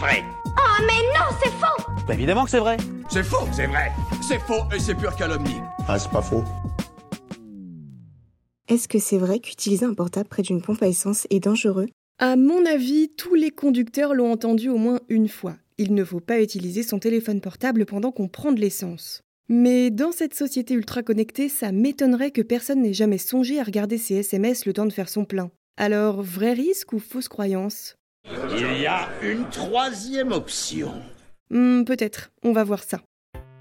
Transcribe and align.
vrai. 0.00 0.24
Oh 0.46 0.82
mais 0.86 1.02
non, 1.14 1.26
c'est 1.42 1.50
faux 1.50 1.92
Bah 2.08 2.14
évidemment 2.14 2.44
que 2.44 2.50
c'est 2.50 2.58
vrai. 2.58 2.78
C'est 3.10 3.22
faux, 3.22 3.46
c'est 3.52 3.66
vrai. 3.66 3.92
C'est 4.26 4.38
faux 4.38 4.64
et 4.74 4.80
c'est 4.80 4.94
pure 4.94 5.14
calomnie. 5.14 5.60
Ah, 5.86 5.98
c'est 5.98 6.10
pas 6.10 6.22
faux. 6.22 6.42
Est-ce 8.68 8.88
que 8.88 8.98
c'est 8.98 9.18
vrai 9.18 9.40
qu'utiliser 9.40 9.84
un 9.84 9.94
portable 9.94 10.28
près 10.28 10.42
d'une 10.42 10.62
pompe 10.62 10.82
à 10.82 10.88
essence 10.88 11.26
est 11.30 11.40
dangereux? 11.40 11.88
À 12.18 12.36
mon 12.36 12.64
avis, 12.66 13.08
tous 13.08 13.34
les 13.34 13.50
conducteurs 13.50 14.14
l'ont 14.14 14.32
entendu 14.32 14.68
au 14.68 14.76
moins 14.76 15.00
une 15.08 15.28
fois. 15.28 15.56
Il 15.76 15.94
ne 15.94 16.04
faut 16.04 16.20
pas 16.20 16.40
utiliser 16.40 16.82
son 16.82 16.98
téléphone 16.98 17.40
portable 17.40 17.84
pendant 17.84 18.10
qu'on 18.12 18.28
prend 18.28 18.52
de 18.52 18.60
l'essence. 18.60 19.22
Mais 19.48 19.90
dans 19.90 20.12
cette 20.12 20.34
société 20.34 20.74
ultra 20.74 21.02
connectée, 21.02 21.48
ça 21.48 21.72
m'étonnerait 21.72 22.30
que 22.30 22.42
personne 22.42 22.82
n'ait 22.82 22.92
jamais 22.92 23.18
songé 23.18 23.58
à 23.58 23.64
regarder 23.64 23.98
ses 23.98 24.16
SMS 24.16 24.64
le 24.64 24.72
temps 24.72 24.86
de 24.86 24.92
faire 24.92 25.08
son 25.08 25.24
plein. 25.24 25.50
Alors, 25.76 26.22
vrai 26.22 26.52
risque 26.52 26.92
ou 26.92 26.98
fausse 26.98 27.28
croyance? 27.28 27.96
Il 28.26 28.80
y 28.82 28.86
a 28.86 29.08
une 29.22 29.48
troisième 29.48 30.32
option. 30.32 30.92
Hmm, 31.50 31.84
Peut-être, 31.84 32.30
on 32.42 32.52
va 32.52 32.64
voir 32.64 32.82
ça. 32.82 33.00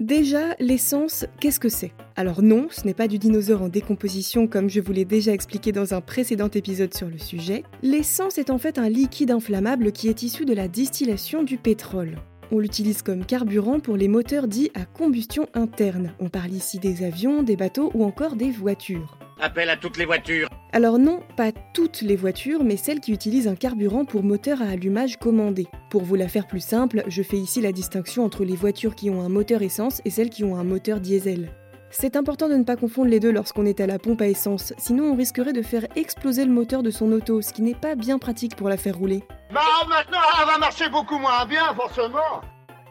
Déjà, 0.00 0.54
l'essence, 0.58 1.26
qu'est-ce 1.40 1.60
que 1.60 1.68
c'est? 1.68 1.92
Alors 2.16 2.42
non, 2.42 2.68
ce 2.70 2.86
n'est 2.86 2.94
pas 2.94 3.06
du 3.06 3.18
dinosaure 3.18 3.62
en 3.62 3.68
décomposition 3.68 4.46
comme 4.46 4.70
je 4.70 4.80
vous 4.80 4.92
l'ai 4.92 5.04
déjà 5.04 5.32
expliqué 5.32 5.72
dans 5.72 5.92
un 5.92 6.00
précédent 6.00 6.48
épisode 6.48 6.94
sur 6.94 7.08
le 7.08 7.18
sujet. 7.18 7.64
L'essence 7.82 8.38
est 8.38 8.50
en 8.50 8.58
fait 8.58 8.78
un 8.78 8.88
liquide 8.88 9.30
inflammable 9.30 9.92
qui 9.92 10.08
est 10.08 10.22
issu 10.22 10.46
de 10.46 10.54
la 10.54 10.68
distillation 10.68 11.42
du 11.42 11.58
pétrole. 11.58 12.16
On 12.52 12.58
l'utilise 12.58 13.02
comme 13.02 13.24
carburant 13.24 13.78
pour 13.78 13.96
les 13.96 14.08
moteurs 14.08 14.48
dits 14.48 14.70
à 14.74 14.84
combustion 14.84 15.46
interne. 15.54 16.12
On 16.18 16.28
parle 16.28 16.50
ici 16.50 16.80
des 16.80 17.04
avions, 17.04 17.44
des 17.44 17.54
bateaux 17.54 17.92
ou 17.94 18.04
encore 18.04 18.34
des 18.34 18.50
voitures. 18.50 19.18
Appel 19.38 19.70
à 19.70 19.76
toutes 19.76 19.96
les 19.96 20.04
voitures. 20.04 20.48
Alors 20.72 20.98
non, 20.98 21.20
pas 21.36 21.52
toutes 21.74 22.02
les 22.02 22.16
voitures, 22.16 22.64
mais 22.64 22.76
celles 22.76 22.98
qui 22.98 23.12
utilisent 23.12 23.46
un 23.46 23.54
carburant 23.54 24.04
pour 24.04 24.24
moteur 24.24 24.62
à 24.62 24.66
allumage 24.66 25.16
commandé. 25.16 25.68
Pour 25.90 26.02
vous 26.02 26.16
la 26.16 26.26
faire 26.26 26.48
plus 26.48 26.62
simple, 26.62 27.04
je 27.06 27.22
fais 27.22 27.38
ici 27.38 27.60
la 27.60 27.70
distinction 27.70 28.24
entre 28.24 28.44
les 28.44 28.56
voitures 28.56 28.96
qui 28.96 29.10
ont 29.10 29.22
un 29.22 29.28
moteur 29.28 29.62
essence 29.62 30.02
et 30.04 30.10
celles 30.10 30.30
qui 30.30 30.42
ont 30.42 30.56
un 30.56 30.64
moteur 30.64 31.00
diesel. 31.00 31.50
C'est 31.90 32.16
important 32.16 32.48
de 32.48 32.54
ne 32.54 32.64
pas 32.64 32.76
confondre 32.76 33.10
les 33.10 33.20
deux 33.20 33.32
lorsqu'on 33.32 33.66
est 33.66 33.80
à 33.80 33.86
la 33.86 33.98
pompe 33.98 34.22
à 34.22 34.28
essence, 34.28 34.72
sinon 34.76 35.12
on 35.12 35.16
risquerait 35.16 35.52
de 35.52 35.62
faire 35.62 35.86
exploser 35.96 36.44
le 36.44 36.52
moteur 36.52 36.82
de 36.82 36.90
son 36.90 37.10
auto, 37.12 37.42
ce 37.42 37.52
qui 37.52 37.62
n'est 37.62 37.74
pas 37.74 37.94
bien 37.94 38.18
pratique 38.18 38.56
pour 38.56 38.68
la 38.68 38.76
faire 38.76 38.96
rouler. 38.96 39.22
Bah 39.52 39.60
maintenant, 39.88 40.18
elle 40.40 40.46
va 40.46 40.58
marcher 40.58 40.88
beaucoup 40.88 41.18
moins 41.18 41.44
bien, 41.44 41.74
forcément. 41.74 42.40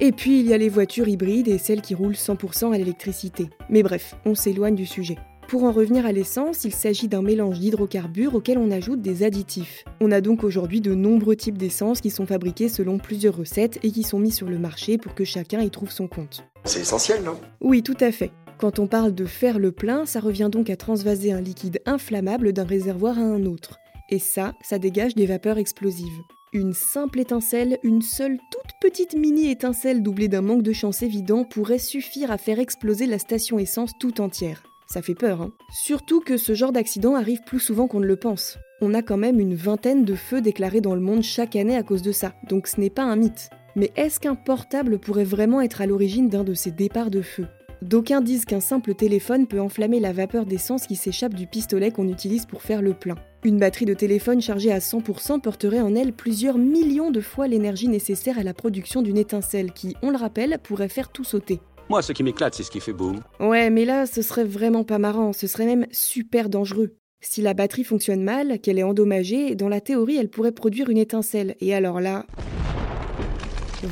Et 0.00 0.12
puis 0.12 0.40
il 0.40 0.46
y 0.46 0.54
a 0.54 0.58
les 0.58 0.68
voitures 0.68 1.08
hybrides 1.08 1.48
et 1.48 1.58
celles 1.58 1.82
qui 1.82 1.94
roulent 1.94 2.14
100% 2.14 2.74
à 2.74 2.78
l'électricité. 2.78 3.50
Mais 3.68 3.82
bref, 3.82 4.14
on 4.24 4.34
s'éloigne 4.34 4.74
du 4.74 4.86
sujet. 4.86 5.16
Pour 5.46 5.64
en 5.64 5.72
revenir 5.72 6.06
à 6.06 6.12
l'essence, 6.12 6.64
il 6.64 6.72
s'agit 6.72 7.08
d'un 7.08 7.22
mélange 7.22 7.58
d'hydrocarbures 7.58 8.34
auquel 8.34 8.56
on 8.56 8.70
ajoute 8.70 9.02
des 9.02 9.24
additifs. 9.24 9.84
On 10.00 10.12
a 10.12 10.20
donc 10.20 10.44
aujourd'hui 10.44 10.80
de 10.80 10.94
nombreux 10.94 11.36
types 11.36 11.58
d'essence 11.58 12.00
qui 12.00 12.10
sont 12.10 12.24
fabriqués 12.24 12.68
selon 12.68 12.98
plusieurs 12.98 13.36
recettes 13.36 13.78
et 13.82 13.90
qui 13.90 14.02
sont 14.02 14.18
mis 14.18 14.30
sur 14.30 14.48
le 14.48 14.58
marché 14.58 14.96
pour 14.96 15.14
que 15.14 15.24
chacun 15.24 15.60
y 15.60 15.70
trouve 15.70 15.90
son 15.90 16.08
compte. 16.08 16.44
C'est 16.64 16.80
essentiel, 16.80 17.22
non? 17.22 17.38
Oui, 17.60 17.82
tout 17.82 17.96
à 18.00 18.12
fait. 18.12 18.30
Quand 18.58 18.78
on 18.78 18.86
parle 18.86 19.14
de 19.14 19.24
faire 19.26 19.58
le 19.58 19.72
plein, 19.72 20.06
ça 20.06 20.20
revient 20.20 20.50
donc 20.50 20.70
à 20.70 20.76
transvaser 20.76 21.32
un 21.32 21.40
liquide 21.40 21.80
inflammable 21.84 22.52
d'un 22.52 22.64
réservoir 22.64 23.18
à 23.18 23.22
un 23.22 23.44
autre. 23.44 23.78
Et 24.08 24.18
ça, 24.18 24.52
ça 24.62 24.78
dégage 24.78 25.14
des 25.14 25.26
vapeurs 25.26 25.58
explosives. 25.58 26.20
Une 26.52 26.72
simple 26.72 27.20
étincelle, 27.20 27.78
une 27.84 28.02
seule 28.02 28.36
toute 28.50 28.72
petite 28.80 29.14
mini 29.14 29.52
étincelle 29.52 30.02
doublée 30.02 30.26
d'un 30.26 30.42
manque 30.42 30.64
de 30.64 30.72
chance 30.72 31.00
évident 31.00 31.44
pourrait 31.44 31.78
suffire 31.78 32.32
à 32.32 32.38
faire 32.38 32.58
exploser 32.58 33.06
la 33.06 33.20
station 33.20 33.60
essence 33.60 33.92
tout 34.00 34.20
entière. 34.20 34.64
Ça 34.88 35.00
fait 35.00 35.14
peur, 35.14 35.42
hein 35.42 35.52
Surtout 35.72 36.18
que 36.18 36.36
ce 36.36 36.54
genre 36.54 36.72
d'accident 36.72 37.14
arrive 37.14 37.42
plus 37.46 37.60
souvent 37.60 37.86
qu'on 37.86 38.00
ne 38.00 38.06
le 38.06 38.16
pense. 38.16 38.58
On 38.80 38.94
a 38.94 39.02
quand 39.02 39.16
même 39.16 39.38
une 39.38 39.54
vingtaine 39.54 40.04
de 40.04 40.16
feux 40.16 40.40
déclarés 40.40 40.80
dans 40.80 40.96
le 40.96 41.00
monde 41.00 41.22
chaque 41.22 41.54
année 41.54 41.76
à 41.76 41.84
cause 41.84 42.02
de 42.02 42.10
ça, 42.10 42.34
donc 42.48 42.66
ce 42.66 42.80
n'est 42.80 42.90
pas 42.90 43.04
un 43.04 43.14
mythe. 43.14 43.48
Mais 43.76 43.92
est-ce 43.94 44.18
qu'un 44.18 44.34
portable 44.34 44.98
pourrait 44.98 45.22
vraiment 45.22 45.60
être 45.60 45.80
à 45.80 45.86
l'origine 45.86 46.28
d'un 46.28 46.42
de 46.42 46.54
ces 46.54 46.72
départs 46.72 47.10
de 47.10 47.22
feu 47.22 47.46
D'aucuns 47.82 48.20
disent 48.20 48.44
qu'un 48.44 48.60
simple 48.60 48.94
téléphone 48.94 49.46
peut 49.46 49.60
enflammer 49.60 50.00
la 50.00 50.12
vapeur 50.12 50.44
d'essence 50.44 50.86
qui 50.86 50.96
s'échappe 50.96 51.32
du 51.32 51.46
pistolet 51.46 51.90
qu'on 51.90 52.08
utilise 52.08 52.44
pour 52.44 52.60
faire 52.60 52.82
le 52.82 52.92
plein. 52.92 53.14
Une 53.42 53.58
batterie 53.58 53.86
de 53.86 53.94
téléphone 53.94 54.42
chargée 54.42 54.70
à 54.70 54.80
100% 54.80 55.40
porterait 55.40 55.80
en 55.80 55.94
elle 55.94 56.12
plusieurs 56.12 56.58
millions 56.58 57.10
de 57.10 57.22
fois 57.22 57.48
l'énergie 57.48 57.88
nécessaire 57.88 58.38
à 58.38 58.42
la 58.42 58.52
production 58.52 59.00
d'une 59.00 59.16
étincelle 59.16 59.72
qui, 59.72 59.96
on 60.02 60.10
le 60.10 60.18
rappelle, 60.18 60.58
pourrait 60.62 60.90
faire 60.90 61.08
tout 61.08 61.24
sauter. 61.24 61.60
Moi, 61.88 62.02
ce 62.02 62.12
qui 62.12 62.22
m'éclate, 62.22 62.54
c'est 62.54 62.64
ce 62.64 62.70
qui 62.70 62.80
fait 62.80 62.92
boum. 62.92 63.20
Ouais, 63.40 63.70
mais 63.70 63.86
là, 63.86 64.04
ce 64.04 64.20
serait 64.20 64.44
vraiment 64.44 64.84
pas 64.84 64.98
marrant, 64.98 65.32
ce 65.32 65.46
serait 65.46 65.64
même 65.64 65.86
super 65.90 66.50
dangereux. 66.50 66.96
Si 67.22 67.40
la 67.40 67.54
batterie 67.54 67.84
fonctionne 67.84 68.22
mal, 68.22 68.60
qu'elle 68.60 68.78
est 68.78 68.82
endommagée, 68.82 69.54
dans 69.54 69.68
la 69.68 69.80
théorie, 69.80 70.16
elle 70.16 70.30
pourrait 70.30 70.52
produire 70.52 70.90
une 70.90 70.98
étincelle. 70.98 71.56
Et 71.60 71.74
alors 71.74 72.00
là... 72.00 72.26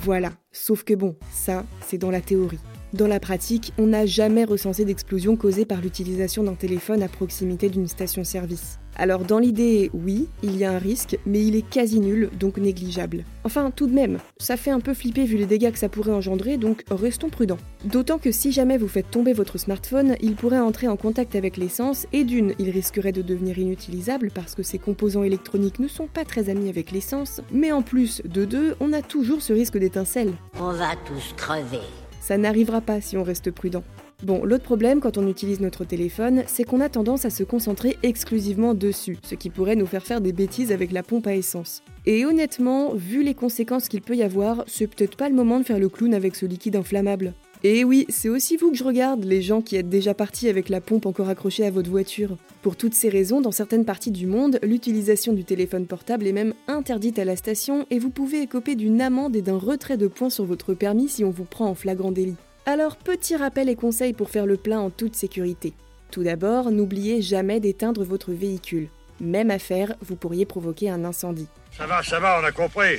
Voilà. 0.03 0.33
Sauf 0.53 0.85
que 0.85 0.93
bon, 0.93 1.17
ça, 1.33 1.65
c'est 1.87 1.97
dans 1.97 2.11
la 2.11 2.21
théorie. 2.21 2.59
Dans 2.95 3.07
la 3.07 3.21
pratique, 3.21 3.75
on 3.77 3.89
n'a 3.89 4.07
jamais 4.07 4.45
recensé 4.45 4.87
d'explosion 4.87 5.37
causée 5.37 5.67
par 5.67 5.83
l'utilisation 5.83 6.43
d'un 6.43 6.55
téléphone 6.55 7.03
à 7.03 7.09
proximité 7.09 7.69
d'une 7.69 7.87
station-service. 7.87 8.79
Alors 8.97 9.25
dans 9.25 9.39
l'idée, 9.39 9.91
oui, 9.93 10.27
il 10.43 10.57
y 10.57 10.65
a 10.65 10.73
un 10.73 10.79
risque, 10.79 11.19
mais 11.27 11.45
il 11.45 11.55
est 11.55 11.69
quasi 11.69 12.01
nul, 12.01 12.31
donc 12.41 12.57
négligeable. 12.57 13.25
Enfin, 13.45 13.71
tout 13.71 13.87
de 13.87 13.93
même, 13.93 14.19
ça 14.39 14.57
fait 14.57 14.71
un 14.71 14.81
peu 14.81 14.95
flipper 14.95 15.27
vu 15.27 15.37
les 15.37 15.45
dégâts 15.45 15.71
que 15.71 15.79
ça 15.79 15.91
pourrait 15.91 16.13
engendrer, 16.13 16.57
donc 16.57 16.83
restons 16.91 17.29
prudents. 17.29 17.59
D'autant 17.85 18.17
que 18.17 18.33
si 18.33 18.53
jamais 18.53 18.79
vous 18.79 18.89
faites 18.89 19.11
tomber 19.11 19.35
votre 19.35 19.59
smartphone, 19.59 20.17
il 20.23 20.35
pourrait 20.35 20.59
entrer 20.59 20.89
en 20.89 20.97
contact 20.97 21.37
avec 21.37 21.59
l'essence, 21.59 22.07
et 22.15 22.25
d'une, 22.25 22.55
il 22.59 22.71
risquerait 22.71 23.13
de 23.13 23.23
devenir 23.23 23.59
inutilisable 23.59 24.31
parce 24.35 24.55
que 24.55 24.63
ses 24.63 24.79
composants 24.79 25.23
électroniques 25.25 25.79
ne 25.79 25.89
sont 25.89 26.07
pas 26.07 26.25
très 26.25 26.49
amis 26.49 26.71
avec 26.71 26.91
l'essence, 26.91 27.43
mais 27.53 27.71
en 27.71 27.83
plus 27.83 28.23
de 28.25 28.47
deux, 28.47 28.77
on 28.81 28.95
a 28.95 29.03
toujours 29.03 29.43
ce 29.43 29.53
risque 29.53 29.77
d'étincelle. 29.77 30.33
On 30.59 30.73
va 30.73 30.97
tous 31.07 31.35
crever. 31.37 31.83
Ça 32.29 32.37
n'arrivera 32.37 32.83
pas 32.83 33.01
si 33.01 33.17
on 33.17 33.23
reste 33.23 33.51
prudent. 33.51 33.83
Bon, 34.23 34.45
l'autre 34.45 34.63
problème 34.63 35.01
quand 35.01 35.17
on 35.17 35.27
utilise 35.27 35.61
notre 35.61 35.87
téléphone, 35.87 36.43
c'est 36.47 36.65
qu'on 36.65 36.83
a 36.83 36.91
tendance 36.91 37.25
à 37.25 37.31
se 37.31 37.43
concentrer 37.43 37.97
exclusivement 38.03 38.75
dessus, 38.75 39.17
ce 39.23 39.35
qui 39.35 39.49
pourrait 39.49 39.77
nous 39.77 39.87
faire 39.87 40.05
faire 40.05 40.21
des 40.21 40.35
bêtises 40.35 40.71
avec 40.71 40.93
la 40.93 41.03
pompe 41.03 41.27
à 41.27 41.35
essence. 41.35 41.83
Et 42.05 42.27
honnêtement, 42.27 42.93
vu 42.93 43.23
les 43.23 43.33
conséquences 43.33 43.89
qu'il 43.89 44.03
peut 44.03 44.15
y 44.15 44.23
avoir, 44.23 44.65
c'est 44.67 44.89
peut-être 44.89 45.17
pas 45.17 45.31
le 45.31 45.35
moment 45.35 45.59
de 45.59 45.65
faire 45.65 45.79
le 45.79 45.89
clown 45.89 46.13
avec 46.13 46.37
ce 46.37 46.45
liquide 46.45 46.77
inflammable. 46.77 47.33
Et 47.65 47.83
oui, 47.83 48.07
c'est 48.09 48.29
aussi 48.29 48.57
vous 48.57 48.71
que 48.71 48.77
je 48.77 48.85
regarde, 48.85 49.25
les 49.25 49.43
gens 49.43 49.63
qui 49.63 49.75
êtes 49.75 49.89
déjà 49.89 50.15
partis 50.15 50.49
avec 50.49 50.69
la 50.69 50.81
pompe 50.81 51.07
encore 51.07 51.29
accrochée 51.29 51.67
à 51.67 51.71
votre 51.73 51.91
voiture. 51.91 52.37
Pour 52.63 52.77
toutes 52.77 52.95
ces 52.95 53.09
raisons, 53.09 53.41
dans 53.41 53.51
certaines 53.51 53.85
parties 53.85 54.13
du 54.13 54.27
monde, 54.27 54.61
l'utilisation 54.63 55.33
du 55.33 55.45
téléphone 55.45 55.87
portable 55.87 56.27
est 56.29 56.33
même 56.33 56.55
interdite 56.69 57.19
à 57.19 57.25
la 57.25 57.35
station 57.35 57.85
et 57.91 57.99
vous 57.99 58.11
pouvez 58.11 58.43
écoper 58.43 58.77
d'une 58.77 59.01
amende 59.01 59.35
et 59.35 59.43
d'un 59.43 59.59
retrait 59.59 59.97
de 59.97 60.07
points 60.07 60.31
sur 60.31 60.45
votre 60.45 60.73
permis 60.75 61.09
si 61.09 61.25
on 61.25 61.31
vous 61.31 61.45
prend 61.45 61.67
en 61.67 61.75
flagrant 61.75 62.13
délit. 62.13 62.37
Alors, 62.65 62.97
petit 62.97 63.35
rappel 63.35 63.69
et 63.69 63.77
conseil 63.77 64.13
pour 64.13 64.31
faire 64.31 64.47
le 64.47 64.57
plein 64.57 64.79
en 64.79 64.91
toute 64.91 65.17
sécurité. 65.17 65.73
Tout 66.13 66.23
d'abord, 66.23 66.71
n'oubliez 66.71 67.23
jamais 67.23 67.59
d'éteindre 67.59 68.05
votre 68.05 68.31
véhicule. 68.31 68.89
Même 69.21 69.51
affaire, 69.51 69.95
vous 70.01 70.15
pourriez 70.15 70.47
provoquer 70.47 70.91
un 70.91 71.05
incendie. 71.05 71.49
Ça 71.77 71.87
va, 71.87 72.03
ça 72.05 72.21
va, 72.21 72.41
on 72.41 72.45
a 72.45 72.53
compris. 72.53 72.99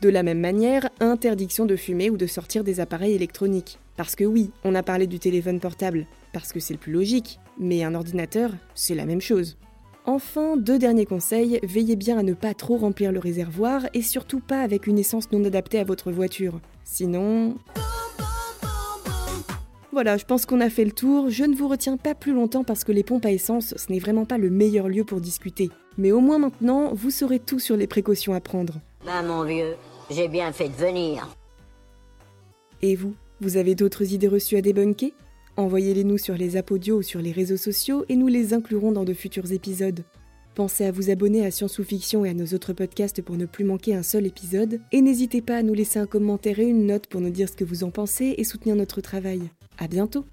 De 0.00 0.08
la 0.08 0.22
même 0.22 0.40
manière, 0.40 0.88
interdiction 1.00 1.66
de 1.66 1.76
fumer 1.76 2.08
ou 2.08 2.16
de 2.16 2.26
sortir 2.26 2.64
des 2.64 2.80
appareils 2.80 3.14
électroniques. 3.14 3.78
Parce 3.98 4.16
que 4.16 4.24
oui, 4.24 4.50
on 4.64 4.74
a 4.74 4.82
parlé 4.82 5.06
du 5.06 5.18
téléphone 5.18 5.60
portable, 5.60 6.06
parce 6.32 6.54
que 6.54 6.60
c'est 6.60 6.72
le 6.72 6.80
plus 6.80 6.92
logique, 6.92 7.38
mais 7.58 7.84
un 7.84 7.94
ordinateur, 7.94 8.50
c'est 8.74 8.94
la 8.94 9.04
même 9.04 9.20
chose. 9.20 9.58
Enfin, 10.06 10.56
deux 10.56 10.78
derniers 10.78 11.04
conseils, 11.04 11.60
veillez 11.62 11.96
bien 11.96 12.18
à 12.18 12.22
ne 12.22 12.32
pas 12.32 12.54
trop 12.54 12.78
remplir 12.78 13.12
le 13.12 13.18
réservoir 13.18 13.86
et 13.92 14.00
surtout 14.00 14.40
pas 14.40 14.62
avec 14.62 14.86
une 14.86 14.98
essence 14.98 15.30
non 15.32 15.44
adaptée 15.44 15.78
à 15.78 15.84
votre 15.84 16.10
voiture. 16.10 16.60
Sinon... 16.82 17.56
Voilà, 19.92 20.16
je 20.16 20.24
pense 20.24 20.46
qu'on 20.46 20.60
a 20.60 20.70
fait 20.70 20.84
le 20.84 20.92
tour. 20.92 21.28
Je 21.28 21.44
ne 21.44 21.54
vous 21.54 21.68
retiens 21.68 21.96
pas 21.96 22.14
plus 22.14 22.32
longtemps 22.32 22.64
parce 22.64 22.84
que 22.84 22.92
les 22.92 23.02
pompes 23.02 23.26
à 23.26 23.32
essence, 23.32 23.74
ce 23.76 23.92
n'est 23.92 23.98
vraiment 23.98 24.24
pas 24.24 24.38
le 24.38 24.48
meilleur 24.48 24.88
lieu 24.88 25.04
pour 25.04 25.20
discuter. 25.20 25.68
Mais 25.98 26.12
au 26.12 26.20
moins 26.20 26.38
maintenant, 26.38 26.94
vous 26.94 27.10
saurez 27.10 27.40
tout 27.40 27.58
sur 27.58 27.76
les 27.76 27.88
précautions 27.88 28.32
à 28.32 28.40
prendre. 28.40 28.80
Bah 29.04 29.22
mon 29.22 29.44
vieux, 29.44 29.74
j'ai 30.10 30.28
bien 30.28 30.52
fait 30.52 30.68
de 30.68 30.74
venir. 30.74 31.28
Et 32.82 32.96
vous, 32.96 33.14
vous 33.40 33.56
avez 33.56 33.74
d'autres 33.74 34.12
idées 34.12 34.28
reçues 34.28 34.56
à 34.56 34.62
débunker? 34.62 35.12
Envoyez-les 35.56 36.04
nous 36.04 36.18
sur 36.18 36.34
les 36.34 36.56
apodios 36.56 36.98
ou 36.98 37.02
sur 37.02 37.20
les 37.20 37.32
réseaux 37.32 37.56
sociaux 37.56 38.04
et 38.08 38.16
nous 38.16 38.28
les 38.28 38.54
inclurons 38.54 38.92
dans 38.92 39.04
de 39.04 39.12
futurs 39.12 39.52
épisodes. 39.52 40.04
Pensez 40.54 40.84
à 40.84 40.90
vous 40.90 41.10
abonner 41.10 41.44
à 41.44 41.50
Science 41.50 41.78
ou 41.78 41.84
Fiction 41.84 42.24
et 42.24 42.30
à 42.30 42.34
nos 42.34 42.46
autres 42.46 42.72
podcasts 42.72 43.22
pour 43.22 43.36
ne 43.36 43.46
plus 43.46 43.64
manquer 43.64 43.94
un 43.94 44.02
seul 44.02 44.26
épisode. 44.26 44.80
Et 44.92 45.00
n'hésitez 45.00 45.42
pas 45.42 45.56
à 45.56 45.62
nous 45.62 45.74
laisser 45.74 45.98
un 45.98 46.06
commentaire 46.06 46.58
et 46.58 46.66
une 46.66 46.86
note 46.86 47.06
pour 47.06 47.20
nous 47.20 47.30
dire 47.30 47.48
ce 47.48 47.56
que 47.56 47.64
vous 47.64 47.84
en 47.84 47.90
pensez 47.90 48.34
et 48.36 48.44
soutenir 48.44 48.76
notre 48.76 49.00
travail. 49.00 49.42
À 49.78 49.86
bientôt 49.86 50.24